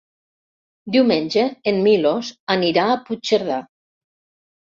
Diumenge 0.95 1.43
en 1.71 1.77
Milos 1.87 2.31
anirà 2.55 2.87
a 2.87 2.97
Puigcerdà. 3.11 3.61